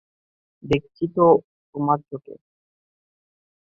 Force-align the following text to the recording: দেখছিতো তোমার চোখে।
দেখছিতো 0.63 1.23
তোমার 1.75 1.99
চোখে। 2.09 2.33